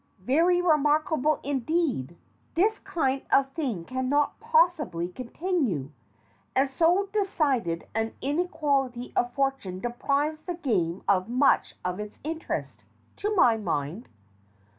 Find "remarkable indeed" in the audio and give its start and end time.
0.63-2.17